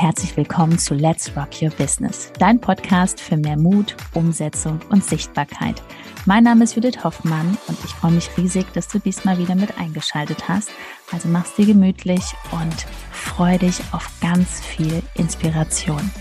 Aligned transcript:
herzlich 0.00 0.36
willkommen 0.36 0.78
zu 0.78 0.94
Let's 0.94 1.36
Rock 1.36 1.60
Your 1.60 1.70
Business, 1.70 2.30
dein 2.38 2.60
Podcast 2.60 3.20
für 3.20 3.36
mehr 3.36 3.58
Mut, 3.58 3.96
Umsetzung 4.14 4.78
und 4.90 5.04
Sichtbarkeit. 5.04 5.82
Mein 6.24 6.44
Name 6.44 6.62
ist 6.62 6.76
Judith 6.76 7.02
Hoffmann 7.02 7.58
und 7.66 7.76
ich 7.84 7.90
freue 7.90 8.12
mich 8.12 8.30
riesig, 8.36 8.72
dass 8.74 8.86
du 8.86 9.00
diesmal 9.00 9.38
wieder 9.38 9.56
mit 9.56 9.76
eingeschaltet 9.76 10.48
hast. 10.48 10.70
Also 11.10 11.26
mach's 11.26 11.56
dir 11.56 11.66
gemütlich 11.66 12.22
und 12.52 12.86
freu 13.10 13.58
dich 13.58 13.80
auf 13.90 14.08
ganz 14.20 14.60
viel 14.60 15.02
Inspiration. 15.14 16.12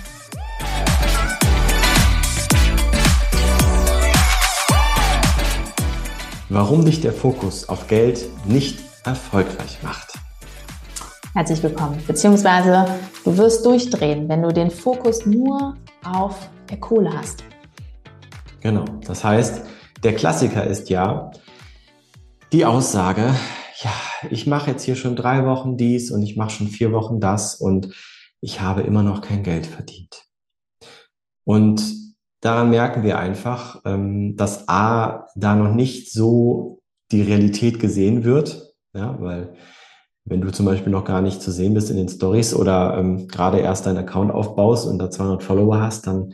Warum 6.50 6.84
dich 6.84 7.02
der 7.02 7.14
Fokus 7.14 7.70
auf 7.70 7.86
Geld 7.86 8.26
nicht 8.48 8.80
erfolgreich 9.04 9.78
macht. 9.84 10.18
Herzlich 11.38 11.62
willkommen. 11.62 12.02
Beziehungsweise 12.08 12.88
du 13.24 13.38
wirst 13.38 13.64
durchdrehen, 13.64 14.28
wenn 14.28 14.42
du 14.42 14.52
den 14.52 14.72
Fokus 14.72 15.28
nur 15.28 15.78
auf 16.04 16.50
der 16.68 16.80
Kohle 16.80 17.14
hast. 17.16 17.44
Genau. 18.62 18.86
Das 19.06 19.24
heißt, 19.24 19.62
der 20.02 20.16
Klassiker 20.16 20.64
ist 20.64 20.90
ja 20.90 21.30
die 22.52 22.66
Aussage, 22.66 23.36
ja, 23.84 23.92
ich 24.32 24.48
mache 24.48 24.72
jetzt 24.72 24.82
hier 24.82 24.96
schon 24.96 25.16
drei 25.16 25.46
Wochen 25.46 25.78
dies 25.78 26.10
und 26.10 26.24
ich 26.24 26.38
mache 26.38 26.50
schon 26.50 26.70
vier 26.70 26.92
Wochen 26.92 27.20
das 27.20 27.54
und 27.54 27.94
ich 28.42 28.62
habe 28.62 28.82
immer 28.82 29.04
noch 29.04 29.22
kein 29.22 29.44
Geld 29.44 29.68
verdient. 29.68 30.24
Und 31.44 31.84
daran 32.42 32.72
merken 32.72 33.04
wir 33.04 33.20
einfach, 33.20 33.84
ähm, 33.86 34.36
dass 34.38 34.68
A, 34.68 35.28
da 35.36 35.54
noch 35.54 35.72
nicht 35.72 36.12
so 36.12 36.80
die 37.12 37.22
Realität 37.22 37.80
gesehen 37.80 38.24
wird, 38.24 38.74
ja, 38.96 39.16
weil 39.22 39.56
wenn 40.30 40.42
du 40.42 40.52
zum 40.52 40.66
Beispiel 40.66 40.92
noch 40.92 41.06
gar 41.06 41.22
nicht 41.22 41.42
zu 41.42 41.52
sehen 41.52 41.74
bist 41.74 41.90
in 41.90 41.98
den 41.98 42.10
Stories 42.10 42.54
oder 42.54 42.98
ähm, 42.98 43.28
gerade 43.28 43.60
erst 43.60 43.86
deinen 43.86 43.98
Account 43.98 44.32
aufbaust 44.32 44.86
und 44.86 45.00
da 45.00 45.10
200 45.10 45.42
Follower 45.42 45.80
hast, 45.82 46.06
dann 46.06 46.34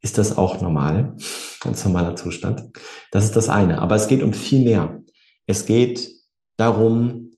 ist 0.00 0.18
das 0.18 0.38
auch 0.38 0.60
normal, 0.60 1.16
ganz 1.60 1.84
normaler 1.84 2.14
Zustand. 2.14 2.64
Das 3.10 3.24
ist 3.24 3.34
das 3.36 3.48
eine. 3.48 3.80
Aber 3.80 3.96
es 3.96 4.06
geht 4.06 4.22
um 4.22 4.32
viel 4.32 4.64
mehr. 4.64 5.00
Es 5.46 5.66
geht 5.66 6.10
darum, 6.56 7.32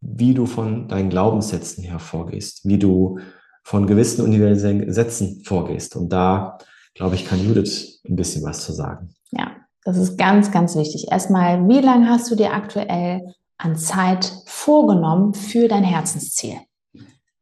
wie 0.00 0.34
du 0.34 0.46
von 0.46 0.88
deinen 0.88 1.10
Glaubenssätzen 1.10 1.84
hervorgehst, 1.84 2.66
wie 2.66 2.78
du 2.78 3.18
von 3.62 3.86
gewissen 3.86 4.24
universellen 4.24 4.92
Sätzen 4.92 5.42
vorgehst. 5.44 5.94
Und 5.94 6.08
da, 6.12 6.58
glaube 6.94 7.14
ich, 7.14 7.26
kann 7.26 7.44
Judith 7.44 8.00
ein 8.08 8.16
bisschen 8.16 8.42
was 8.42 8.64
zu 8.64 8.72
sagen. 8.72 9.14
Ja, 9.30 9.52
das 9.84 9.98
ist 9.98 10.18
ganz, 10.18 10.50
ganz 10.50 10.74
wichtig. 10.74 11.06
Erstmal, 11.10 11.68
wie 11.68 11.80
lange 11.80 12.08
hast 12.08 12.28
du 12.30 12.34
dir 12.34 12.52
aktuell 12.52 13.34
an 13.62 13.76
Zeit 13.76 14.32
vorgenommen 14.46 15.34
für 15.34 15.68
dein 15.68 15.84
Herzensziel? 15.84 16.58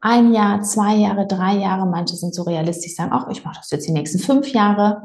Ein 0.01 0.33
Jahr, 0.33 0.62
zwei 0.62 0.97
Jahre, 0.97 1.27
drei 1.27 1.57
Jahre, 1.57 1.87
manche 1.87 2.17
sind 2.17 2.35
so 2.35 2.43
realistisch, 2.43 2.95
sagen, 2.95 3.11
ach, 3.12 3.29
ich 3.31 3.45
mache 3.45 3.59
das 3.59 3.71
jetzt 3.71 3.87
die 3.87 3.93
nächsten 3.93 4.19
fünf 4.19 4.49
Jahre. 4.49 5.03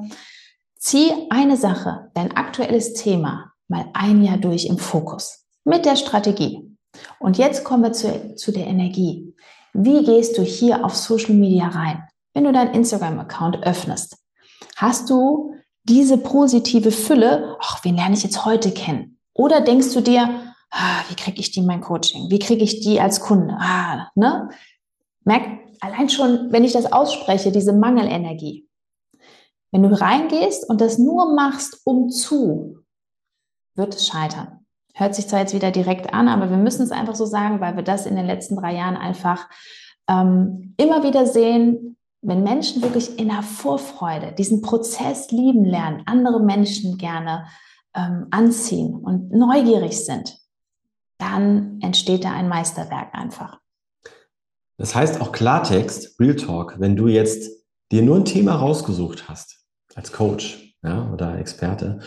Zieh 0.78 1.12
eine 1.30 1.58
Sache, 1.58 2.12
dein 2.14 2.36
aktuelles 2.36 2.94
Thema, 2.94 3.52
mal 3.68 3.86
ein 3.94 4.24
Jahr 4.24 4.38
durch 4.38 4.66
im 4.68 4.78
Fokus 4.78 5.46
mit 5.66 5.86
der 5.86 5.96
Strategie. 5.96 6.78
Und 7.20 7.38
jetzt 7.38 7.64
kommen 7.64 7.84
wir 7.84 7.92
zu, 7.92 8.36
zu 8.36 8.52
der 8.52 8.68
Energie. 8.68 9.36
Wie 9.74 10.06
gehst 10.06 10.38
du 10.38 10.44
hier 10.44 10.86
auf 10.86 10.96
Social 10.96 11.36
Media 11.36 11.68
rein? 11.68 12.04
Wenn 12.34 12.46
du 12.46 12.54
deinen 12.54 12.74
Instagram-Account 12.74 13.64
öffnest, 13.64 14.18
hast 14.78 15.10
du 15.10 15.56
diese 15.84 16.18
positive 16.18 16.92
Fülle, 16.92 17.58
ach, 17.60 17.84
wen 17.84 17.96
lerne 17.96 18.16
ich 18.16 18.24
jetzt 18.24 18.46
heute 18.46 18.72
kennen? 18.72 19.20
Oder 19.34 19.62
denkst 19.62 19.94
du 19.94 20.02
dir, 20.02 20.45
ah, 20.76 21.04
wie 21.10 21.16
kriege 21.16 21.40
ich 21.40 21.52
die 21.52 21.62
in 21.62 21.66
mein 21.66 21.82
Coaching? 21.82 22.30
Wie 22.30 22.40
kriege 22.40 22.64
ich 22.64 22.82
die 22.82 23.00
als 23.00 23.22
Kunde? 23.22 23.56
Ah, 23.58 24.10
ne? 24.16 24.50
Merk 25.24 25.44
allein 25.80 26.10
schon, 26.10 26.52
wenn 26.52 26.64
ich 26.64 26.74
das 26.74 26.92
ausspreche, 26.92 27.52
diese 27.52 27.74
Mangelenergie. 27.74 28.68
Wenn 29.72 29.84
du 29.84 30.00
reingehst 30.00 30.70
und 30.70 30.82
das 30.82 30.98
nur 30.98 31.34
machst, 31.34 31.82
um 31.86 32.10
zu, 32.10 32.80
wird 33.76 33.96
es 33.96 34.08
scheitern. 34.08 34.66
Hört 34.94 35.16
sich 35.16 35.28
zwar 35.28 35.40
jetzt 35.40 35.54
wieder 35.54 35.72
direkt 35.72 36.14
an, 36.14 36.28
aber 36.28 36.50
wir 36.50 36.58
müssen 36.58 36.84
es 36.84 36.92
einfach 36.92 37.16
so 37.16 37.26
sagen, 37.26 37.60
weil 37.60 37.76
wir 37.76 37.84
das 37.84 38.06
in 38.06 38.16
den 38.16 38.26
letzten 38.26 38.56
drei 38.56 38.76
Jahren 38.76 38.96
einfach 38.96 39.50
ähm, 40.08 40.76
immer 40.78 41.04
wieder 41.04 41.26
sehen, 41.26 41.98
wenn 42.22 42.44
Menschen 42.44 42.82
wirklich 42.82 43.20
in 43.20 43.28
der 43.28 43.44
Vorfreude 43.44 44.34
diesen 44.34 44.62
Prozess 44.62 45.32
lieben 45.32 45.66
lernen, 45.66 46.04
andere 46.06 46.42
Menschen 46.42 46.98
gerne 46.98 47.46
ähm, 47.94 48.28
anziehen 48.32 48.96
und 48.96 49.32
neugierig 49.32 50.06
sind, 50.06 50.38
dann 51.18 51.80
entsteht 51.82 52.24
da 52.24 52.32
ein 52.32 52.50
Meisterwerk 52.50 53.14
einfach. 53.14 53.60
Das 54.78 54.94
heißt 54.94 55.22
auch 55.22 55.32
Klartext, 55.32 56.20
Real 56.20 56.36
Talk, 56.36 56.80
wenn 56.80 56.96
du 56.96 57.08
jetzt 57.08 57.50
dir 57.92 58.02
nur 58.02 58.18
ein 58.18 58.26
Thema 58.26 58.56
rausgesucht 58.56 59.30
hast, 59.30 59.66
als 59.96 60.12
Coach 60.12 60.76
ja, 60.84 61.12
oder 61.12 61.40
Experte, 61.40 62.00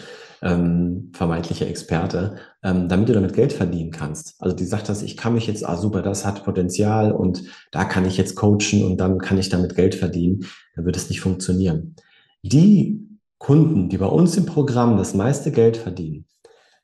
ähm, 0.43 1.11
vermeintlicher 1.15 1.67
Experte, 1.67 2.37
ähm, 2.63 2.89
damit 2.89 3.09
du 3.09 3.13
damit 3.13 3.33
Geld 3.33 3.53
verdienen 3.53 3.91
kannst. 3.91 4.35
Also 4.39 4.55
die 4.55 4.65
sagt 4.65 4.89
das, 4.89 5.03
ich 5.03 5.17
kann 5.17 5.35
mich 5.35 5.47
jetzt, 5.47 5.67
ah 5.67 5.77
super, 5.77 6.03
das 6.03 6.25
hat 6.25 6.45
Potenzial 6.45 7.13
und 7.13 7.43
da 7.73 7.85
kann 7.85 8.05
ich 8.05 8.17
jetzt 8.17 8.37
coachen 8.37 8.85
und 8.85 8.99
dann 8.99 9.19
kann 9.19 9.39
ich 9.39 9.49
damit 9.49 9.75
Geld 9.75 9.95
verdienen, 9.95 10.47
dann 10.77 10.85
wird 10.85 10.97
es 10.97 11.09
nicht 11.09 11.21
funktionieren. 11.21 11.97
Die 12.43 13.09
Kunden, 13.39 13.89
die 13.89 13.99
bei 13.99 14.07
uns 14.07 14.37
im 14.37 14.47
Programm 14.47 14.97
das 14.97 15.15
meiste 15.15 15.51
Geld 15.51 15.77
verdienen, 15.77 16.27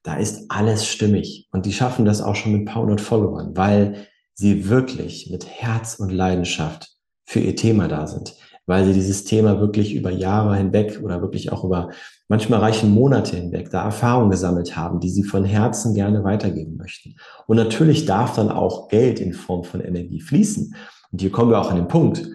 da 0.05 0.17
ist 0.17 0.45
alles 0.51 0.87
stimmig. 0.87 1.49
Und 1.51 1.67
die 1.67 1.73
schaffen 1.73 2.05
das 2.05 2.21
auch 2.21 2.37
schon 2.37 2.53
mit 2.53 2.63
ein 2.63 2.65
paar 2.67 2.83
hundert 2.83 3.01
Followern, 3.01 3.57
weil 3.57 4.07
sie 4.35 4.69
wirklich 4.69 5.31
mit 5.31 5.47
Herz 5.47 5.97
und 5.97 6.11
Leidenschaft 6.11 6.97
für 7.25 7.41
ihr 7.41 7.57
Thema 7.57 7.89
da 7.89 8.07
sind, 8.07 8.35
weil 8.67 8.85
sie 8.85 8.93
dieses 8.93 9.25
Thema 9.25 9.61
wirklich 9.61 9.95
über 9.95 10.11
Jahre 10.11 10.57
hinweg 10.57 11.01
oder 11.03 11.23
wirklich 11.23 11.53
auch 11.53 11.65
über 11.65 11.91
manchmal 12.29 12.61
reichen 12.61 12.91
Monate 12.91 13.37
hinweg 13.37 13.71
da 13.71 13.85
Erfahrungen 13.85 14.31
gesammelt 14.31 14.77
haben, 14.77 15.01
die 15.01 15.11
sie 15.11 15.25
von 15.25 15.45
Herzen 15.45 15.95
gerne 15.95 16.23
weitergeben 16.23 16.77
möchten. 16.77 17.17
Und 17.47 17.57
natürlich 17.57 18.05
darf 18.05 18.37
dann 18.37 18.51
auch 18.51 18.89
Geld 18.89 19.21
in 19.21 19.33
Form 19.33 19.65
von 19.65 19.81
Energie 19.81 20.21
fließen. 20.21 20.75
Und 21.13 21.21
hier 21.21 21.31
kommen 21.31 21.51
wir 21.51 21.61
auch 21.61 21.71
an 21.71 21.77
den 21.77 21.89
Punkt. 21.89 22.29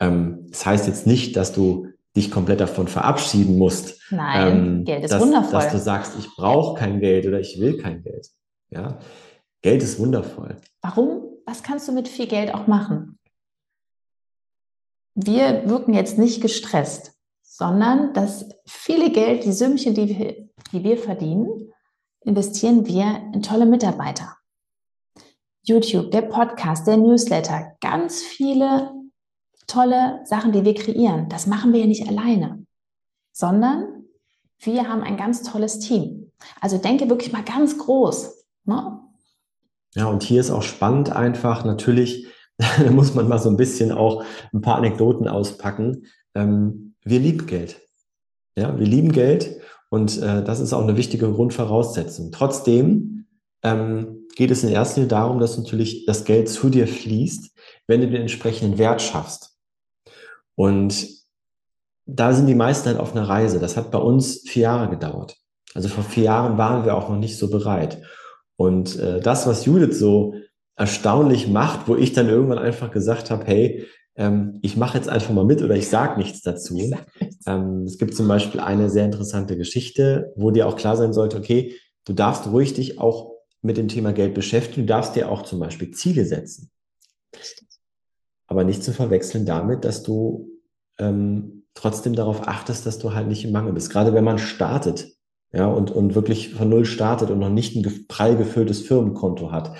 Ähm, 0.00 0.46
das 0.50 0.64
heißt 0.64 0.86
jetzt 0.86 1.06
nicht, 1.06 1.36
dass 1.36 1.52
du 1.52 1.88
dich 2.16 2.30
komplett 2.30 2.60
davon 2.60 2.88
verabschieden 2.88 3.58
musst. 3.58 4.00
Nein, 4.10 4.56
ähm, 4.56 4.84
Geld 4.84 5.04
ist 5.04 5.12
dass, 5.12 5.22
wundervoll. 5.22 5.52
Dass 5.52 5.72
du 5.72 5.78
sagst, 5.78 6.12
ich 6.18 6.28
brauche 6.36 6.78
kein 6.78 7.00
Geld 7.00 7.26
oder 7.26 7.40
ich 7.40 7.58
will 7.60 7.78
kein 7.78 8.02
Geld. 8.02 8.28
Ja, 8.70 8.98
Geld 9.62 9.82
ist 9.82 9.98
wundervoll. 9.98 10.56
Warum? 10.80 11.22
Was 11.46 11.62
kannst 11.62 11.88
du 11.88 11.92
mit 11.92 12.08
viel 12.08 12.26
Geld 12.26 12.54
auch 12.54 12.66
machen? 12.66 13.18
Wir 15.14 15.68
wirken 15.68 15.94
jetzt 15.94 16.18
nicht 16.18 16.40
gestresst, 16.40 17.12
sondern 17.42 18.12
das 18.14 18.48
viele 18.66 19.10
Geld, 19.10 19.44
die 19.44 19.52
Sümmchen, 19.52 19.94
die 19.94 20.08
wir, 20.08 20.48
die 20.72 20.82
wir 20.82 20.98
verdienen, 20.98 21.72
investieren 22.24 22.86
wir 22.86 23.30
in 23.32 23.42
tolle 23.42 23.66
Mitarbeiter. 23.66 24.36
YouTube, 25.62 26.10
der 26.10 26.22
Podcast, 26.22 26.86
der 26.86 26.96
Newsletter, 26.96 27.76
ganz 27.80 28.22
viele 28.22 28.93
tolle 29.66 30.20
Sachen, 30.24 30.52
die 30.52 30.64
wir 30.64 30.74
kreieren, 30.74 31.28
das 31.28 31.46
machen 31.46 31.72
wir 31.72 31.80
ja 31.80 31.86
nicht 31.86 32.08
alleine, 32.08 32.64
sondern 33.32 34.04
wir 34.60 34.88
haben 34.88 35.02
ein 35.02 35.16
ganz 35.16 35.42
tolles 35.42 35.78
Team. 35.78 36.32
Also 36.60 36.78
denke 36.78 37.08
wirklich 37.08 37.32
mal 37.32 37.44
ganz 37.44 37.78
groß. 37.78 38.44
Ne? 38.64 39.00
Ja, 39.94 40.06
und 40.06 40.22
hier 40.22 40.40
ist 40.40 40.50
auch 40.50 40.62
spannend 40.62 41.10
einfach, 41.10 41.64
natürlich, 41.64 42.26
da 42.58 42.90
muss 42.90 43.14
man 43.14 43.28
mal 43.28 43.38
so 43.38 43.48
ein 43.48 43.56
bisschen 43.56 43.92
auch 43.92 44.24
ein 44.52 44.60
paar 44.60 44.76
Anekdoten 44.76 45.28
auspacken. 45.28 46.06
Ähm, 46.34 46.94
wir 47.02 47.20
lieben 47.20 47.46
Geld. 47.46 47.80
Ja, 48.56 48.78
wir 48.78 48.86
lieben 48.86 49.12
Geld 49.12 49.60
und 49.90 50.20
äh, 50.22 50.42
das 50.42 50.60
ist 50.60 50.72
auch 50.72 50.82
eine 50.82 50.96
wichtige 50.96 51.30
Grundvoraussetzung. 51.30 52.30
Trotzdem 52.30 53.26
ähm, 53.62 54.26
geht 54.36 54.50
es 54.50 54.62
in 54.62 54.70
erster 54.70 55.00
Linie 55.00 55.08
darum, 55.08 55.40
dass 55.40 55.58
natürlich 55.58 56.06
das 56.06 56.24
Geld 56.24 56.48
zu 56.48 56.68
dir 56.70 56.86
fließt, 56.86 57.52
wenn 57.86 58.00
du 58.00 58.08
den 58.08 58.22
entsprechenden 58.22 58.78
Wert 58.78 59.02
schaffst. 59.02 59.53
Und 60.56 61.06
da 62.06 62.32
sind 62.32 62.46
die 62.46 62.54
meisten 62.54 62.88
halt 62.88 62.98
auf 62.98 63.14
einer 63.14 63.28
Reise. 63.28 63.58
Das 63.58 63.76
hat 63.76 63.90
bei 63.90 63.98
uns 63.98 64.42
vier 64.46 64.64
Jahre 64.64 64.90
gedauert. 64.90 65.36
Also 65.74 65.88
vor 65.88 66.04
vier 66.04 66.24
Jahren 66.24 66.58
waren 66.58 66.84
wir 66.84 66.94
auch 66.94 67.08
noch 67.08 67.18
nicht 67.18 67.38
so 67.38 67.50
bereit. 67.50 68.02
Und 68.56 68.96
äh, 68.98 69.20
das, 69.20 69.46
was 69.46 69.64
Judith 69.64 69.98
so 69.98 70.34
erstaunlich 70.76 71.48
macht, 71.48 71.88
wo 71.88 71.96
ich 71.96 72.12
dann 72.12 72.28
irgendwann 72.28 72.58
einfach 72.58 72.90
gesagt 72.90 73.30
habe, 73.30 73.44
hey, 73.46 73.86
ähm, 74.16 74.58
ich 74.62 74.76
mache 74.76 74.96
jetzt 74.96 75.08
einfach 75.08 75.32
mal 75.32 75.44
mit 75.44 75.62
oder 75.62 75.74
ich 75.76 75.88
sage 75.88 76.18
nichts 76.18 76.42
dazu. 76.42 76.78
Ähm, 77.46 77.82
es 77.84 77.98
gibt 77.98 78.14
zum 78.14 78.28
Beispiel 78.28 78.60
eine 78.60 78.90
sehr 78.90 79.04
interessante 79.04 79.56
Geschichte, 79.56 80.32
wo 80.36 80.50
dir 80.50 80.68
auch 80.68 80.76
klar 80.76 80.96
sein 80.96 81.12
sollte, 81.12 81.36
okay, 81.36 81.74
du 82.04 82.12
darfst 82.12 82.46
ruhig 82.46 82.74
dich 82.74 82.98
auch 83.00 83.32
mit 83.60 83.76
dem 83.76 83.88
Thema 83.88 84.12
Geld 84.12 84.34
beschäftigen, 84.34 84.86
du 84.86 84.92
darfst 84.92 85.16
dir 85.16 85.30
auch 85.30 85.42
zum 85.42 85.58
Beispiel 85.58 85.90
Ziele 85.90 86.24
setzen 86.24 86.70
aber 88.54 88.64
nicht 88.64 88.84
zu 88.84 88.92
verwechseln 88.92 89.44
damit, 89.46 89.84
dass 89.84 90.04
du 90.04 90.48
ähm, 90.98 91.64
trotzdem 91.74 92.14
darauf 92.14 92.46
achtest, 92.46 92.86
dass 92.86 92.98
du 92.98 93.14
halt 93.14 93.26
nicht 93.26 93.44
im 93.44 93.50
Mangel 93.50 93.72
bist. 93.72 93.90
Gerade 93.90 94.14
wenn 94.14 94.22
man 94.22 94.38
startet, 94.38 95.08
ja, 95.52 95.66
und, 95.66 95.90
und 95.90 96.14
wirklich 96.14 96.54
von 96.54 96.68
Null 96.68 96.84
startet 96.84 97.30
und 97.30 97.40
noch 97.40 97.50
nicht 97.50 97.74
ein 97.74 98.06
prall 98.06 98.36
gefülltes 98.36 98.82
Firmenkonto 98.82 99.50
hat, 99.50 99.76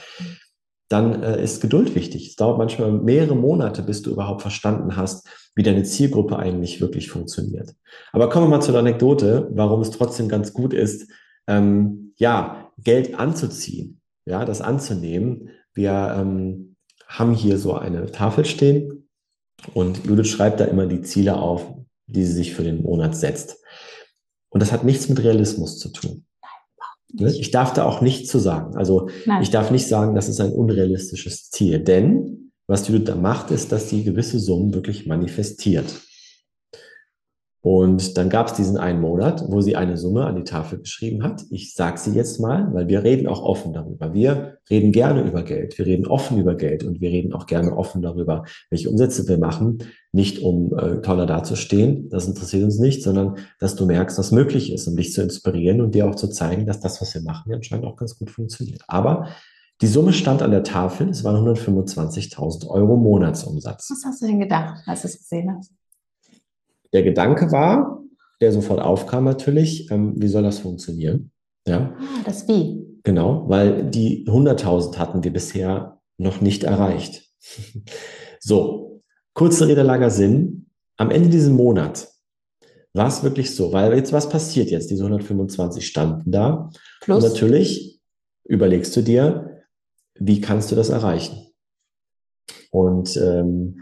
dann 0.88 1.22
äh, 1.22 1.42
ist 1.42 1.60
Geduld 1.60 1.94
wichtig. 1.94 2.28
Es 2.28 2.36
dauert 2.36 2.58
manchmal 2.58 2.92
mehrere 2.92 3.36
Monate, 3.36 3.82
bis 3.82 4.02
du 4.02 4.10
überhaupt 4.10 4.42
verstanden 4.42 4.96
hast, 4.96 5.28
wie 5.54 5.62
deine 5.62 5.84
Zielgruppe 5.84 6.36
eigentlich 6.36 6.80
wirklich 6.80 7.10
funktioniert. 7.10 7.74
Aber 8.12 8.28
kommen 8.28 8.46
wir 8.46 8.56
mal 8.56 8.60
zur 8.60 8.76
Anekdote, 8.76 9.48
warum 9.52 9.80
es 9.80 9.90
trotzdem 9.90 10.28
ganz 10.28 10.52
gut 10.52 10.74
ist, 10.74 11.10
ähm, 11.46 12.12
ja, 12.16 12.72
Geld 12.78 13.18
anzuziehen, 13.18 14.00
ja, 14.26 14.44
das 14.44 14.60
anzunehmen. 14.60 15.50
Wir 15.74 16.16
ähm, 16.18 16.73
haben 17.18 17.34
hier 17.34 17.58
so 17.58 17.74
eine 17.74 18.10
Tafel 18.10 18.44
stehen 18.44 19.08
und 19.72 20.04
Judith 20.06 20.28
schreibt 20.28 20.60
da 20.60 20.64
immer 20.64 20.86
die 20.86 21.02
Ziele 21.02 21.36
auf, 21.36 21.74
die 22.06 22.24
sie 22.24 22.32
sich 22.32 22.54
für 22.54 22.64
den 22.64 22.82
Monat 22.82 23.16
setzt. 23.16 23.56
Und 24.50 24.60
das 24.60 24.72
hat 24.72 24.84
nichts 24.84 25.08
mit 25.08 25.22
Realismus 25.22 25.78
zu 25.78 25.88
tun. 25.90 26.26
Ich 27.16 27.52
darf 27.52 27.72
da 27.72 27.84
auch 27.84 28.00
nichts 28.00 28.28
zu 28.28 28.38
sagen. 28.38 28.76
Also 28.76 29.08
Nein. 29.24 29.42
ich 29.42 29.50
darf 29.50 29.70
nicht 29.70 29.86
sagen, 29.86 30.14
das 30.14 30.28
ist 30.28 30.40
ein 30.40 30.52
unrealistisches 30.52 31.50
Ziel. 31.50 31.78
Denn 31.78 32.52
was 32.66 32.88
Judith 32.88 33.04
da 33.06 33.14
macht, 33.14 33.50
ist, 33.50 33.70
dass 33.70 33.88
sie 33.88 34.04
gewisse 34.04 34.40
Summen 34.40 34.74
wirklich 34.74 35.06
manifestiert. 35.06 35.86
Und 37.64 38.18
dann 38.18 38.28
gab 38.28 38.48
es 38.48 38.52
diesen 38.52 38.76
einen 38.76 39.00
Monat, 39.00 39.42
wo 39.48 39.62
sie 39.62 39.74
eine 39.74 39.96
Summe 39.96 40.26
an 40.26 40.36
die 40.36 40.44
Tafel 40.44 40.80
geschrieben 40.80 41.22
hat. 41.22 41.46
Ich 41.48 41.72
sage 41.72 41.98
sie 41.98 42.10
jetzt 42.10 42.38
mal, 42.38 42.68
weil 42.74 42.88
wir 42.88 43.02
reden 43.04 43.26
auch 43.26 43.42
offen 43.42 43.72
darüber. 43.72 44.12
Wir 44.12 44.58
reden 44.68 44.92
gerne 44.92 45.22
über 45.22 45.42
Geld. 45.42 45.78
Wir 45.78 45.86
reden 45.86 46.06
offen 46.06 46.38
über 46.38 46.56
Geld 46.56 46.84
und 46.84 47.00
wir 47.00 47.08
reden 47.08 47.32
auch 47.32 47.46
gerne 47.46 47.74
offen 47.74 48.02
darüber, 48.02 48.44
welche 48.68 48.90
Umsätze 48.90 49.26
wir 49.28 49.38
machen. 49.38 49.78
Nicht 50.12 50.40
um 50.40 50.76
äh, 50.78 51.00
toller 51.00 51.24
dazustehen, 51.24 52.10
das 52.10 52.26
interessiert 52.26 52.64
uns 52.64 52.78
nicht, 52.78 53.02
sondern 53.02 53.36
dass 53.58 53.76
du 53.76 53.86
merkst, 53.86 54.18
was 54.18 54.30
möglich 54.30 54.70
ist, 54.70 54.86
um 54.86 54.94
dich 54.94 55.14
zu 55.14 55.22
inspirieren 55.22 55.80
und 55.80 55.94
dir 55.94 56.06
auch 56.06 56.16
zu 56.16 56.28
zeigen, 56.28 56.66
dass 56.66 56.80
das, 56.80 57.00
was 57.00 57.14
wir 57.14 57.22
machen, 57.22 57.50
anscheinend 57.50 57.86
auch 57.86 57.96
ganz 57.96 58.18
gut 58.18 58.30
funktioniert. 58.30 58.82
Aber 58.88 59.28
die 59.80 59.86
Summe 59.86 60.12
stand 60.12 60.42
an 60.42 60.50
der 60.50 60.64
Tafel, 60.64 61.08
es 61.08 61.24
waren 61.24 61.42
125.000 61.42 62.68
Euro 62.68 62.98
Monatsumsatz. 62.98 63.88
Was 63.90 64.04
hast 64.04 64.20
du 64.20 64.26
denn 64.26 64.40
gedacht, 64.40 64.82
als 64.86 65.00
du 65.00 65.08
es 65.08 65.16
gesehen 65.16 65.56
hast? 65.56 65.72
Der 66.94 67.02
Gedanke 67.02 67.52
war, 67.52 68.02
der 68.40 68.52
sofort 68.52 68.80
aufkam 68.80 69.24
natürlich, 69.24 69.90
ähm, 69.90 70.14
wie 70.16 70.28
soll 70.28 70.44
das 70.44 70.60
funktionieren? 70.60 71.32
Ja. 71.66 71.96
Ah, 71.98 72.22
das 72.24 72.48
Wie. 72.48 72.84
Genau, 73.02 73.48
weil 73.48 73.84
die 73.90 74.24
100.000 74.26 74.96
hatten 74.96 75.24
wir 75.24 75.32
bisher 75.32 76.00
noch 76.16 76.40
nicht 76.40 76.64
erreicht. 76.64 77.28
so, 78.40 79.02
kurze 79.34 79.68
Rede, 79.68 79.82
langer 79.82 80.10
Sinn. 80.10 80.70
Am 80.96 81.10
Ende 81.10 81.28
dieses 81.28 81.50
Monats 81.50 82.22
war 82.92 83.08
es 83.08 83.24
wirklich 83.24 83.54
so, 83.54 83.72
weil 83.72 83.94
jetzt 83.94 84.12
was 84.12 84.28
passiert 84.28 84.70
jetzt? 84.70 84.90
Diese 84.90 85.02
125 85.02 85.84
standen 85.84 86.30
da. 86.30 86.70
Plus. 87.00 87.24
Und 87.24 87.30
natürlich 87.30 88.00
überlegst 88.44 88.96
du 88.96 89.02
dir, 89.02 89.62
wie 90.14 90.40
kannst 90.40 90.70
du 90.70 90.76
das 90.76 90.90
erreichen? 90.90 91.48
Und, 92.70 93.16
ähm, 93.16 93.80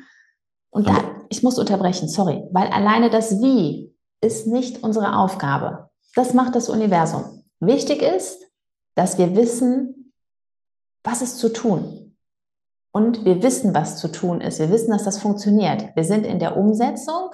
und 0.72 0.88
da, 0.88 0.96
ich 1.28 1.42
muss 1.42 1.58
unterbrechen, 1.58 2.08
sorry, 2.08 2.42
weil 2.50 2.68
alleine 2.68 3.10
das 3.10 3.40
Wie 3.42 3.94
ist 4.22 4.46
nicht 4.46 4.82
unsere 4.82 5.16
Aufgabe. 5.16 5.90
Das 6.14 6.32
macht 6.32 6.54
das 6.54 6.68
Universum. 6.68 7.44
Wichtig 7.60 8.02
ist, 8.02 8.42
dass 8.94 9.18
wir 9.18 9.36
wissen, 9.36 10.12
was 11.04 11.20
ist 11.20 11.38
zu 11.38 11.50
tun. 11.50 12.16
Und 12.90 13.24
wir 13.24 13.42
wissen, 13.42 13.74
was 13.74 13.98
zu 13.98 14.08
tun 14.08 14.40
ist. 14.40 14.58
Wir 14.58 14.70
wissen, 14.70 14.90
dass 14.90 15.04
das 15.04 15.18
funktioniert. 15.18 15.94
Wir 15.94 16.04
sind 16.04 16.26
in 16.26 16.38
der 16.38 16.56
Umsetzung. 16.56 17.30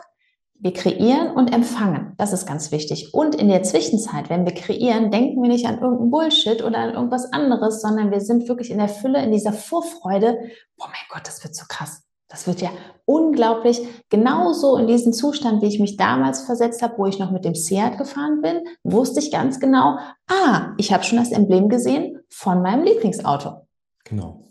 Wir 0.55 0.73
kreieren 0.73 1.31
und 1.37 1.55
empfangen. 1.55 2.15
Das 2.17 2.33
ist 2.33 2.47
ganz 2.47 2.73
wichtig. 2.73 3.15
Und 3.15 3.37
in 3.37 3.49
der 3.49 3.63
Zwischenzeit, 3.63 4.31
wenn 4.31 4.47
wir 4.47 4.55
kreieren, 4.55 5.13
denken 5.13 5.41
wir 5.43 5.49
nicht 5.49 5.67
an 5.67 5.79
irgendeinen 5.81 6.11
Bullshit 6.11 6.65
oder 6.65 6.79
an 6.79 6.95
irgendwas 6.95 7.33
anderes, 7.33 7.81
sondern 7.81 8.11
wir 8.11 8.21
sind 8.21 8.49
wirklich 8.49 8.71
in 8.71 8.79
der 8.79 8.89
Fülle, 8.89 9.23
in 9.23 9.31
dieser 9.31 9.53
Vorfreude. 9.53 10.39
Boah, 10.77 10.89
mein 10.89 11.07
Gott, 11.09 11.29
das 11.29 11.45
wird 11.45 11.55
so 11.55 11.65
krass. 11.69 12.08
Das 12.29 12.47
wird 12.47 12.61
ja 12.61 12.71
unglaublich. 13.07 13.81
Genauso 14.11 14.77
in 14.77 14.87
diesem 14.87 15.15
Zustand, 15.15 15.63
wie 15.63 15.67
ich 15.67 15.81
mich 15.81 15.97
damals 15.97 16.43
versetzt 16.43 16.83
habe, 16.83 16.99
wo 16.99 17.07
ich 17.07 17.19
noch 17.19 17.31
mit 17.31 17.45
dem 17.45 17.55
Seat 17.55 17.97
gefahren 17.97 18.43
bin, 18.43 18.61
wusste 18.85 19.21
ich 19.21 19.31
ganz 19.31 19.61
genau, 19.61 19.97
ah, 20.29 20.73
ich 20.77 20.93
habe 20.93 21.05
schon 21.05 21.19
das 21.19 21.33
Emblem 21.33 21.71
gesehen 21.71 22.19
von 22.29 22.61
meinem 22.61 22.85
Lieblingsauto. 22.85 23.67
Genau. 24.05 24.45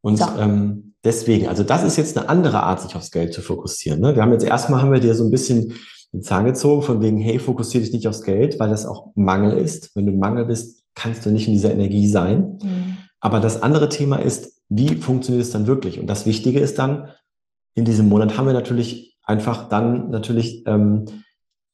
Und 0.00 0.18
so. 0.18 0.26
ähm, 0.38 0.94
deswegen, 1.04 1.48
also 1.48 1.62
das 1.62 1.84
ist 1.84 1.96
jetzt 1.96 2.18
eine 2.18 2.28
andere 2.28 2.64
Art, 2.64 2.80
sich 2.80 2.96
aufs 2.96 3.12
Geld 3.12 3.32
zu 3.32 3.42
fokussieren. 3.42 4.00
Ne? 4.00 4.16
Wir 4.16 4.22
haben 4.22 4.32
jetzt 4.32 4.44
erstmal 4.44 4.82
haben 4.82 4.92
wir 4.92 5.00
dir 5.00 5.14
so 5.14 5.24
ein 5.24 5.30
bisschen 5.30 5.74
den 6.12 6.22
Zahn 6.22 6.44
gezogen 6.44 6.82
von 6.82 7.00
wegen, 7.00 7.18
hey, 7.18 7.38
fokussiere 7.38 7.82
dich 7.84 7.92
nicht 7.92 8.08
aufs 8.08 8.22
Geld, 8.22 8.58
weil 8.58 8.70
das 8.70 8.86
auch 8.86 9.08
Mangel 9.14 9.56
ist. 9.56 9.94
Wenn 9.94 10.06
du 10.06 10.12
Mangel 10.12 10.46
bist, 10.46 10.82
kannst 10.94 11.24
du 11.24 11.30
nicht 11.30 11.46
in 11.46 11.54
dieser 11.54 11.72
Energie 11.72 12.08
sein. 12.08 12.58
Mhm. 12.62 12.96
Aber 13.20 13.40
das 13.40 13.62
andere 13.62 13.88
Thema 13.88 14.16
ist, 14.16 14.53
wie 14.68 14.96
funktioniert 14.96 15.44
es 15.44 15.52
dann 15.52 15.66
wirklich? 15.66 16.00
Und 16.00 16.06
das 16.06 16.26
Wichtige 16.26 16.60
ist 16.60 16.78
dann, 16.78 17.08
in 17.74 17.84
diesem 17.84 18.08
Monat 18.08 18.36
haben 18.36 18.46
wir 18.46 18.52
natürlich 18.52 19.16
einfach 19.22 19.68
dann 19.68 20.10
natürlich 20.10 20.66
ähm, 20.66 21.06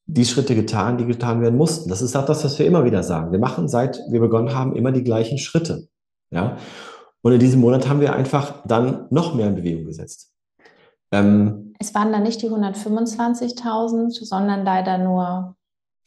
die 0.07 0.25
Schritte 0.25 0.55
getan, 0.55 0.99
die 0.99 1.07
getan 1.07 1.41
werden 1.41 1.57
mussten. 1.57 1.89
Das 1.89 2.03
ist 2.03 2.17
auch 2.17 2.25
das, 2.25 2.45
was 2.45 2.59
wir 2.59 2.67
immer 2.67 2.85
wieder 2.85 3.03
sagen. 3.03 3.33
Wir 3.33 3.39
machen, 3.39 3.69
seit 3.69 4.01
wir 4.11 4.21
begonnen 4.21 4.55
haben, 4.55 4.75
immer 4.75 4.93
die 4.93 5.05
gleichen 5.05 5.39
Schritte. 5.39 5.89
Ja. 6.31 6.57
Und 7.23 7.33
in 7.33 7.39
diesem 7.39 7.61
Monat 7.61 7.89
haben 7.89 8.01
wir 8.01 8.15
einfach 8.15 8.63
dann 8.67 9.07
noch 9.11 9.35
mehr 9.35 9.49
in 9.49 9.55
Bewegung 9.55 9.85
gesetzt. 9.87 10.33
Ähm, 11.13 11.75
es 11.79 11.95
waren 11.95 12.13
dann 12.13 12.23
nicht 12.23 12.43
die 12.43 12.49
125.000, 12.49 14.11
sondern 14.25 14.65
leider 14.65 14.99
nur 14.99 15.57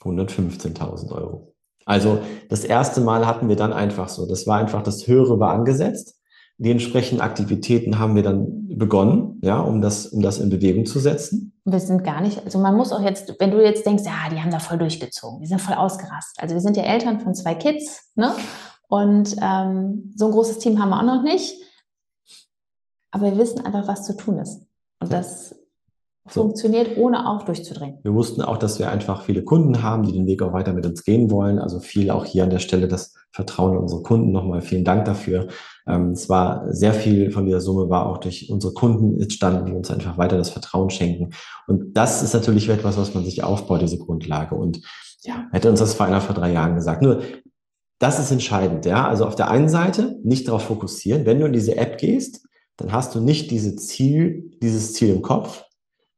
115.000 0.01 1.11
Euro. 1.11 1.53
Also 1.85 2.19
das 2.49 2.63
erste 2.63 3.01
Mal 3.01 3.27
hatten 3.27 3.49
wir 3.49 3.55
dann 3.55 3.73
einfach 3.73 4.09
so, 4.09 4.25
das 4.25 4.47
war 4.47 4.59
einfach, 4.59 4.83
das 4.83 5.07
Höhere 5.07 5.39
war 5.39 5.53
angesetzt 5.53 6.19
die 6.57 6.71
entsprechenden 6.71 7.21
Aktivitäten 7.21 7.99
haben 7.99 8.15
wir 8.15 8.23
dann 8.23 8.67
begonnen, 8.67 9.39
ja, 9.41 9.59
um 9.59 9.81
das, 9.81 10.07
um 10.07 10.21
das 10.21 10.39
in 10.39 10.49
Bewegung 10.49 10.85
zu 10.85 10.99
setzen. 10.99 11.53
Wir 11.65 11.79
sind 11.79 12.03
gar 12.03 12.21
nicht, 12.21 12.43
also 12.43 12.59
man 12.59 12.75
muss 12.75 12.91
auch 12.91 13.01
jetzt, 13.01 13.33
wenn 13.39 13.51
du 13.51 13.63
jetzt 13.63 13.85
denkst, 13.85 14.03
ja, 14.05 14.29
die 14.31 14.41
haben 14.41 14.51
da 14.51 14.59
voll 14.59 14.77
durchgezogen, 14.77 15.39
die 15.41 15.47
sind 15.47 15.61
voll 15.61 15.75
ausgerastet. 15.75 16.41
Also 16.41 16.55
wir 16.55 16.61
sind 16.61 16.77
ja 16.77 16.83
Eltern 16.83 17.19
von 17.19 17.33
zwei 17.33 17.55
Kids, 17.55 18.11
ne? 18.15 18.33
Und 18.87 19.35
ähm, 19.41 20.13
so 20.15 20.27
ein 20.27 20.31
großes 20.31 20.59
Team 20.59 20.79
haben 20.79 20.89
wir 20.89 20.99
auch 20.99 21.15
noch 21.15 21.23
nicht. 21.23 21.55
Aber 23.09 23.31
wir 23.31 23.37
wissen 23.37 23.65
einfach, 23.65 23.87
was 23.87 24.05
zu 24.05 24.15
tun 24.15 24.37
ist. 24.37 24.67
Und 24.99 25.11
ja. 25.11 25.17
das 25.17 25.55
funktioniert, 26.25 26.97
ohne 26.97 27.27
auch 27.27 27.43
durchzudrehen. 27.43 27.99
Wir 28.03 28.13
wussten 28.13 28.41
auch, 28.41 28.57
dass 28.57 28.79
wir 28.79 28.91
einfach 28.91 29.23
viele 29.23 29.43
Kunden 29.43 29.83
haben, 29.83 30.03
die 30.03 30.13
den 30.13 30.27
Weg 30.27 30.41
auch 30.41 30.53
weiter 30.53 30.73
mit 30.73 30.85
uns 30.85 31.03
gehen 31.03 31.31
wollen. 31.31 31.59
Also 31.59 31.79
viel 31.79 32.11
auch 32.11 32.25
hier 32.25 32.43
an 32.43 32.49
der 32.49 32.59
Stelle 32.59 32.87
das 32.87 33.15
Vertrauen 33.33 33.73
in 33.73 33.79
unsere 33.79 34.03
Kunden. 34.03 34.31
Nochmal 34.31 34.61
vielen 34.61 34.85
Dank 34.85 35.05
dafür. 35.05 35.47
Ähm, 35.87 36.11
es 36.11 36.29
war 36.29 36.71
sehr 36.71 36.93
viel 36.93 37.31
von 37.31 37.45
dieser 37.45 37.61
Summe 37.61 37.89
war 37.89 38.05
auch 38.05 38.19
durch 38.19 38.49
unsere 38.49 38.73
Kunden 38.73 39.19
entstanden, 39.19 39.65
die 39.65 39.73
uns 39.73 39.89
einfach 39.89 40.17
weiter 40.17 40.37
das 40.37 40.51
Vertrauen 40.51 40.91
schenken. 40.91 41.33
Und 41.67 41.97
das 41.97 42.21
ist 42.21 42.33
natürlich 42.33 42.69
etwas, 42.69 42.97
was 42.97 43.13
man 43.13 43.25
sich 43.25 43.43
aufbaut, 43.43 43.81
diese 43.81 43.97
Grundlage. 43.97 44.55
Und 44.55 44.81
ja, 45.23 45.47
hätte 45.51 45.69
uns 45.69 45.79
das 45.79 45.95
vor 45.95 46.05
einer, 46.05 46.21
vor 46.21 46.35
drei 46.35 46.53
Jahren 46.53 46.75
gesagt. 46.75 47.01
Nur, 47.01 47.21
das 47.99 48.19
ist 48.19 48.31
entscheidend, 48.31 48.85
ja. 48.85 49.07
Also 49.07 49.25
auf 49.25 49.35
der 49.35 49.49
einen 49.49 49.69
Seite 49.69 50.19
nicht 50.23 50.47
darauf 50.47 50.63
fokussieren. 50.63 51.25
Wenn 51.25 51.39
du 51.39 51.47
in 51.47 51.53
diese 51.53 51.75
App 51.75 51.97
gehst, 51.97 52.45
dann 52.77 52.91
hast 52.91 53.15
du 53.15 53.19
nicht 53.19 53.49
diese 53.49 53.75
Ziel, 53.75 54.51
dieses 54.61 54.93
Ziel 54.93 55.09
im 55.09 55.21
Kopf, 55.21 55.63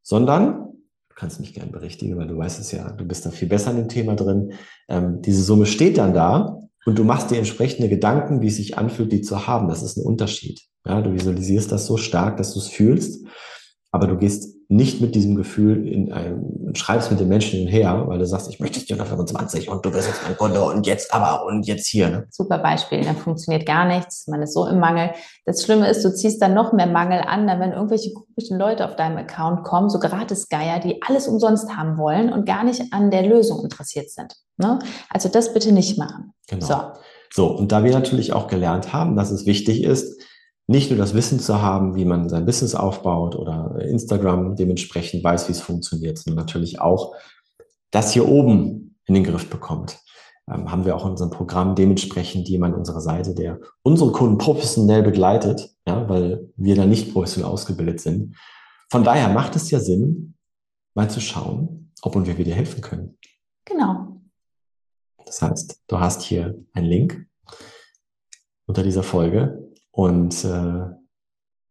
sondern, 0.02 0.74
du 1.10 1.16
kannst 1.16 1.40
mich 1.40 1.54
gern 1.54 1.72
berichtigen, 1.72 2.18
weil 2.18 2.28
du 2.28 2.38
weißt 2.38 2.60
es 2.60 2.72
ja, 2.72 2.92
du 2.92 3.06
bist 3.06 3.26
da 3.26 3.30
viel 3.30 3.48
besser 3.48 3.72
in 3.72 3.78
dem 3.78 3.90
Thema 3.90 4.16
drin. 4.16 4.54
Ähm, 4.90 5.22
diese 5.22 5.44
Summe 5.44 5.66
steht 5.66 5.98
dann 5.98 6.14
da 6.14 6.60
und 6.86 6.98
du 6.98 7.04
machst 7.04 7.32
dir 7.32 7.38
entsprechende 7.38 7.90
Gedanken, 7.90 8.42
wie 8.42 8.48
es 8.48 8.58
sich 8.58 8.78
anfühlt, 8.78 9.12
die 9.12 9.22
zu 9.22 9.48
haben. 9.48 9.68
Das 9.68 9.82
ist 9.82 9.98
ein 9.98 10.06
Unterschied. 10.06 10.62
Ja, 10.86 11.02
du 11.02 11.14
visualisierst 11.14 11.72
das 11.72 11.88
so 11.88 11.98
stark, 11.98 12.38
dass 12.38 12.54
du 12.54 12.60
es 12.60 12.68
fühlst, 12.68 13.26
aber 13.96 14.08
du 14.08 14.18
gehst 14.18 14.56
nicht 14.68 15.00
mit 15.00 15.16
diesem 15.16 15.36
Gefühl 15.36 15.88
in 15.88 16.12
einem, 16.12 16.76
schreibst 16.76 17.10
mit 17.10 17.20
den 17.20 17.30
Menschen 17.30 17.60
hinher, 17.60 18.04
weil 18.08 18.20
du 18.20 18.26
sagst, 18.26 18.50
ich 18.50 18.60
möchte 18.60 18.82
425 18.82 19.70
und 19.70 19.86
du 19.86 19.92
bist 19.92 20.10
jetzt 20.10 20.22
mein 20.24 20.36
Kunde 20.36 20.62
und 20.64 20.86
jetzt 20.86 21.14
aber 21.14 21.46
und 21.46 21.66
jetzt 21.66 21.88
hier. 21.88 22.10
Ne? 22.10 22.28
Super 22.30 22.58
Beispiel, 22.58 23.02
dann 23.02 23.16
funktioniert 23.16 23.66
gar 23.66 23.86
nichts, 23.86 24.28
man 24.28 24.42
ist 24.42 24.54
so 24.54 24.68
im 24.68 24.80
Mangel. 24.80 25.12
Das 25.46 25.64
Schlimme 25.64 25.90
ist, 25.90 26.04
du 26.04 26.14
ziehst 26.14 26.42
dann 26.42 26.54
noch 26.54 26.74
mehr 26.74 26.88
Mangel 26.88 27.22
an, 27.26 27.48
dann 27.48 27.62
wenn 27.62 27.72
irgendwelche 27.72 28.12
komischen 28.12 28.60
Leute 28.60 28.86
auf 28.86 28.98
deinem 28.98 29.18
Account 29.18 29.64
kommen, 29.64 29.90
so 29.90 29.98
Gratisgeier, 29.98 30.82
die 30.82 31.02
alles 31.08 31.30
umsonst 31.30 31.78
haben 31.78 31.98
wollen 31.98 32.34
und 32.34 32.46
gar 32.46 32.66
nicht 32.66 32.92
an 32.92 33.12
der 33.12 33.22
Lösung 33.22 33.64
interessiert 33.64 34.10
sind. 34.10 34.36
Ne? 34.58 34.80
Also 35.10 35.30
das 35.30 35.54
bitte 35.54 35.72
nicht 35.72 35.98
machen. 35.98 36.34
Genau. 36.50 36.66
So. 36.66 36.82
so, 37.34 37.48
und 37.48 37.72
da 37.72 37.86
wir 37.86 37.94
natürlich 37.94 38.34
auch 38.34 38.48
gelernt 38.48 38.92
haben, 38.92 39.16
dass 39.16 39.32
es 39.32 39.46
wichtig 39.46 39.84
ist, 39.84 40.20
nicht 40.68 40.90
nur 40.90 40.98
das 40.98 41.14
Wissen 41.14 41.40
zu 41.40 41.62
haben, 41.62 41.96
wie 41.96 42.06
man 42.06 42.30
sein 42.30 42.46
Business 42.46 42.76
aufbaut 42.76 43.36
oder 43.36 43.80
Instagram 43.82 44.56
dementsprechend 44.56 45.24
weiß, 45.24 45.48
wie 45.48 45.52
es 45.52 45.62
funktioniert, 45.62 46.18
sondern 46.18 46.44
natürlich 46.44 46.82
auch 46.82 47.16
das 47.92 48.12
hier 48.12 48.28
oben 48.28 48.98
in 49.06 49.14
den 49.14 49.24
Griff 49.24 49.50
bekommt. 49.50 50.00
Ähm, 50.50 50.72
haben 50.72 50.86
wir 50.86 50.96
auch 50.96 51.06
in 51.06 51.12
unserem 51.12 51.32
Programm 51.32 51.76
dementsprechend 51.76 52.48
jemand 52.50 52.74
an 52.74 52.80
unserer 52.80 53.02
Seite, 53.02 53.34
der 53.34 53.60
unsere 53.84 54.12
Kunden 54.12 54.38
professionell 54.38 55.04
begleitet, 55.04 55.70
ja, 55.88 56.08
weil 56.10 56.50
wir 56.56 56.76
da 56.76 56.86
nicht 56.86 57.14
professionell 57.14 57.50
ausgebildet 57.52 58.00
sind. 58.00 58.36
Von 58.92 59.04
daher 59.04 59.30
macht 59.30 59.56
es 59.56 59.72
ja 59.72 59.80
Sinn, 59.80 60.36
mal 60.96 61.10
zu 61.10 61.20
schauen, 61.20 61.92
ob 62.02 62.16
und 62.16 62.28
wie 62.28 62.38
wir 62.38 62.46
dir 62.46 62.56
helfen 62.56 62.82
können. 62.82 63.18
Genau. 63.66 64.22
Das 65.26 65.42
heißt, 65.42 65.82
du 65.88 66.00
hast 66.00 66.22
hier 66.22 66.56
einen 66.74 66.88
Link 66.88 67.28
unter 68.68 68.84
dieser 68.84 69.04
Folge 69.04 69.65
Und 69.96 70.44
äh, 70.44 70.90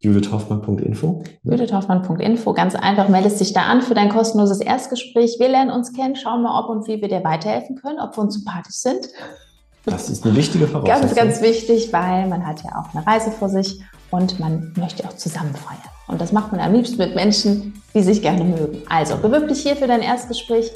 judithhoffmann.info. 0.01 1.25
judithhoffmann.info, 1.43 2.53
ganz 2.55 2.75
einfach, 2.75 3.09
meldest 3.09 3.41
dich 3.41 3.53
da 3.53 3.63
an 3.63 3.83
für 3.83 3.95
dein 3.95 4.09
kostenloses 4.09 4.61
Erstgespräch. 4.61 5.37
Wir 5.39 5.49
lernen 5.49 5.71
uns 5.71 5.93
kennen, 5.93 6.17
schauen 6.17 6.43
mal, 6.43 6.59
ob 6.59 6.71
und 6.71 6.89
wie 6.89 7.03
wir 7.03 7.09
dir 7.09 7.23
weiterhelfen 7.23 7.77
können, 7.77 8.01
ob 8.01 8.17
wir 8.17 8.23
uns 8.23 8.35
sympathisch 8.35 8.77
sind. 8.77 9.09
Das 9.85 10.09
ist 10.09 10.25
eine 10.25 10.35
wichtige 10.35 10.67
Voraussetzung. 10.69 11.03
Ganz, 11.03 11.15
ganz 11.15 11.43
wichtig, 11.43 11.93
weil 11.93 12.27
man 12.29 12.47
hat 12.47 12.63
ja 12.63 12.71
auch 12.81 12.95
eine 12.95 13.07
Reise 13.07 13.31
vor 13.31 13.51
sich 13.51 13.83
und 14.11 14.41
man 14.41 14.73
möchte 14.79 15.07
auch 15.07 15.17
zusammen 15.17 15.55
feiern. 15.55 15.83
Und 16.07 16.21
das 16.21 16.33
macht 16.33 16.53
man 16.53 16.61
am 16.61 16.73
liebsten 16.73 16.97
mit 16.97 17.15
Menschen, 17.15 17.83
die 17.95 18.03
sich 18.03 18.23
gerne 18.23 18.45
mögen. 18.45 18.83
Also 18.89 19.17
bewirb 19.17 19.49
dich 19.49 19.63
hier 19.63 19.77
für 19.77 19.87
dein 19.87 20.01
Erstgespräch. 20.01 20.73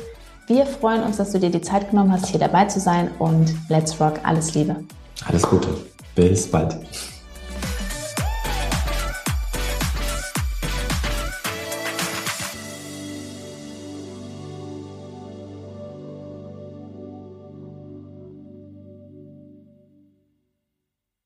Wir 0.49 0.67
freuen 0.67 1.03
uns, 1.03 1.17
dass 1.17 1.33
du 1.33 1.39
dir 1.39 1.51
die 1.51 1.61
Zeit 1.61 1.91
genommen 1.91 2.13
hast, 2.13 2.27
hier 2.27 2.41
dabei 2.41 2.67
zu 2.67 2.81
sein 2.81 3.11
und 3.19 3.55
let's 3.69 3.99
rock. 4.01 4.21
Alles 4.23 4.55
Liebe. 4.55 4.77
Alles 5.27 5.43
Gute. 5.43 5.69
Bis 6.15 6.51
bald. 6.51 6.79